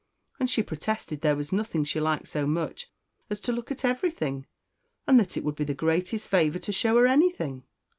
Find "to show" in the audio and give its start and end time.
6.57-6.97